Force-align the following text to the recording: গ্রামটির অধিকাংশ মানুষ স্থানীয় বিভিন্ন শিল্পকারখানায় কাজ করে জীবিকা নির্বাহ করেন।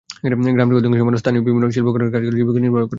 গ্রামটির 0.45 0.79
অধিকাংশ 0.79 1.01
মানুষ 1.07 1.19
স্থানীয় 1.21 1.43
বিভিন্ন 1.47 1.65
শিল্পকারখানায় 1.75 2.13
কাজ 2.15 2.21
করে 2.25 2.35
জীবিকা 2.39 2.59
নির্বাহ 2.63 2.79
করেন। 2.81 2.89